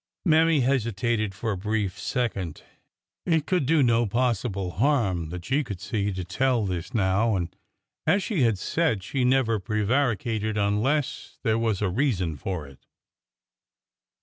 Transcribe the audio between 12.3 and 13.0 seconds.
for it.